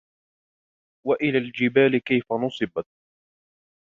وإلى 1.07 1.37
الجبال 1.37 1.97
كيف 2.03 2.25
نصبت 2.33 2.85